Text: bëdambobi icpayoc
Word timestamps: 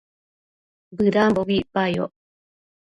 bëdambobi 0.95 1.55
icpayoc 1.61 2.11